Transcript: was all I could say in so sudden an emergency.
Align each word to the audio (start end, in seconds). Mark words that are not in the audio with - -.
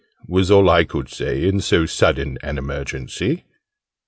was 0.25 0.49
all 0.49 0.67
I 0.67 0.83
could 0.83 1.09
say 1.09 1.47
in 1.47 1.59
so 1.59 1.85
sudden 1.85 2.39
an 2.41 2.57
emergency. 2.57 3.43